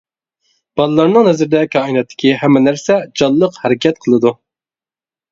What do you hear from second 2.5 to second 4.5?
نەرسە جانلىق-ھەرىكەت قىلىدۇ.